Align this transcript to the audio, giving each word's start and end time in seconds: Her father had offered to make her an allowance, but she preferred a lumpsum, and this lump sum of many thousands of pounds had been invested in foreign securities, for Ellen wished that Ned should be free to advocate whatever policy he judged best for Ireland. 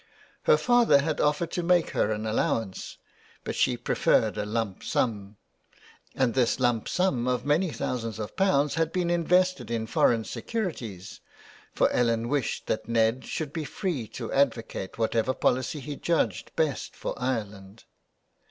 Her 0.45 0.57
father 0.57 1.01
had 1.01 1.21
offered 1.21 1.51
to 1.51 1.61
make 1.61 1.91
her 1.91 2.09
an 2.11 2.25
allowance, 2.25 2.97
but 3.43 3.53
she 3.55 3.77
preferred 3.77 4.35
a 4.35 4.47
lumpsum, 4.47 5.35
and 6.15 6.33
this 6.33 6.59
lump 6.59 6.87
sum 6.89 7.27
of 7.27 7.45
many 7.45 7.69
thousands 7.69 8.17
of 8.17 8.35
pounds 8.35 8.73
had 8.73 8.91
been 8.91 9.11
invested 9.11 9.69
in 9.69 9.85
foreign 9.85 10.23
securities, 10.23 11.19
for 11.75 11.87
Ellen 11.91 12.29
wished 12.29 12.65
that 12.65 12.89
Ned 12.89 13.25
should 13.25 13.53
be 13.53 13.63
free 13.63 14.07
to 14.07 14.33
advocate 14.33 14.97
whatever 14.97 15.35
policy 15.35 15.79
he 15.79 15.95
judged 15.95 16.55
best 16.55 16.95
for 16.95 17.13
Ireland. 17.15 17.83